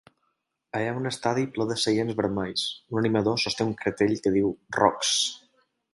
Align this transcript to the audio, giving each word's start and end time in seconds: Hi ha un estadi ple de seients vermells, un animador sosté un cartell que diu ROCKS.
Hi 0.77 0.85
ha 0.91 0.95
un 1.01 1.09
estadi 1.09 1.43
ple 1.57 1.67
de 1.71 1.77
seients 1.83 2.17
vermells, 2.21 2.63
un 2.97 3.01
animador 3.03 3.37
sosté 3.45 3.69
un 3.73 3.77
cartell 3.83 4.19
que 4.25 4.33
diu 4.39 4.51
ROCKS. 4.79 5.13